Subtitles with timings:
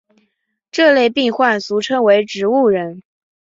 [0.71, 3.03] 这类病患俗称为植物人。